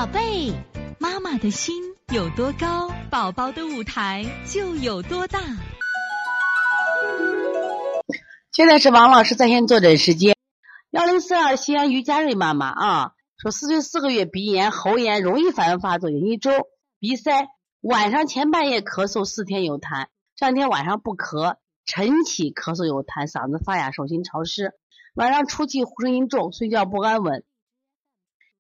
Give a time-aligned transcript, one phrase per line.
[0.00, 0.54] 宝贝，
[0.98, 1.74] 妈妈的心
[2.10, 5.38] 有多高，宝宝的舞台就有多大。
[8.50, 10.34] 现在是王老师在线坐诊时间，
[10.88, 16.50] 幺零四二西安于佳瑞妈妈啊，说四岁四个月鼻炎、喉炎容易反复发作，有一周
[16.98, 17.48] 鼻塞，
[17.82, 24.72] 晚上前半夜咳嗽四天有痰，这两天晚上不咳，晨起咳嗽有痰，嗓子发哑，手心潮湿，
[25.14, 27.44] 晚上出气呼声音重，睡觉不安稳。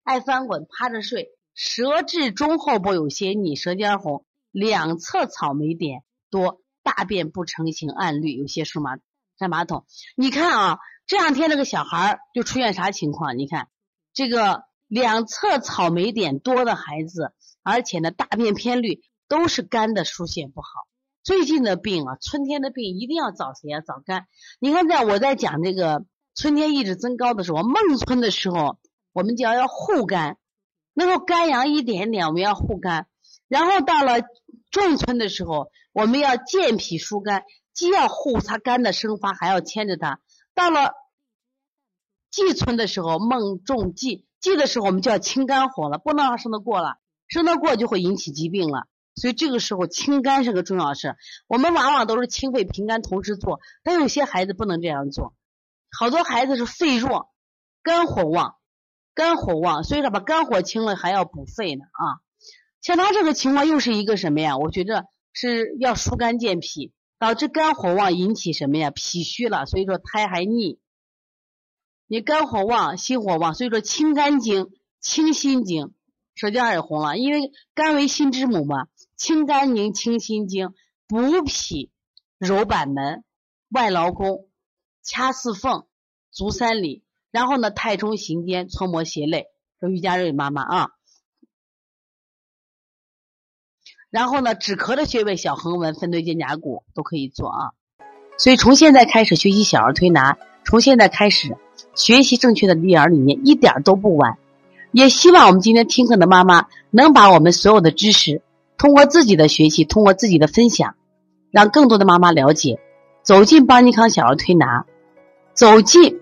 [0.08, 8.96] 爱翻滚，趴着睡，舌质中后部有些腻，舌尖红，两侧草莓点多，大便不成形，暗绿，有些数马
[9.38, 9.86] 上马桶。
[10.16, 13.38] 你看啊，这两天这个小孩就出现啥情况？
[13.38, 13.68] 你看
[14.14, 20.70] 这个两侧草莓点多的孩子，而且呢大便偏绿，都是肝的疏泄不好。
[21.22, 23.82] 最近的病啊，春天的病一定要早谁啊？
[23.82, 24.26] 早肝。
[24.62, 28.80] 你看，在我在讲这个春天意志增高的时候，孟春的时候。
[29.18, 30.38] 我们讲要要护肝，
[30.94, 33.08] 能够肝阳一点点，我们要护肝。
[33.48, 34.22] 然后到了
[34.70, 40.20] 仲春的时候，我们要健脾疏肝，既要护它肝的生发，还要牵着它。
[40.54, 40.94] 到了
[42.30, 48.86] 季春的时候，孟仲季季的时候，我们就要清肝火了，不能让它生得过了，生得过就会引起疾病了。
[49.16, 51.16] 所以这个时候清肝是个重要事。
[51.48, 55.34] 我们往往都是清肺平肝同时做，但有些孩子不能这样做，
[55.90, 57.32] 好多孩子是肺弱，
[57.82, 58.54] 肝火旺。
[59.18, 62.22] 肝火旺，所以说把肝火清了还要补肺呢啊。
[62.82, 64.58] 像他这个情况又是一个什么呀？
[64.58, 68.92] 我觉着是要疏肝健脾，导致肝火旺引起什么呀？
[68.92, 70.78] 脾虚了，所以说胎还腻。
[72.06, 74.70] 你肝火旺，心火旺，所以说清肝经、
[75.02, 75.96] 清心经，
[76.36, 78.88] 舌尖也红了，因为肝为心之母嘛。
[79.16, 80.76] 清肝宁、清心经，
[81.08, 81.92] 补脾、
[82.38, 83.24] 揉板门、
[83.70, 84.48] 外劳宫、
[85.02, 85.88] 掐四缝、
[86.30, 87.04] 足三里。
[87.32, 89.48] 然后呢，太冲、行间、搓摩胁肋，
[89.80, 90.88] 说于佳瑞妈妈啊。
[94.10, 97.72] 然后呢，止咳的穴位小横纹、分对肩胛骨都可以做啊。
[98.38, 101.58] 所以从现在开始学习小儿推拿，从现在开始
[101.94, 104.38] 学习正确的育儿理念，一点都不晚。
[104.92, 108.42] 也希望我们今天听课的妈妈能把我们所有的知识，
[108.78, 110.96] 通过自己的学习，通过自己的分享，
[111.52, 112.80] 让更多的妈妈了解，
[113.22, 114.86] 走进邦尼康小儿推拿，
[115.54, 116.22] 走进。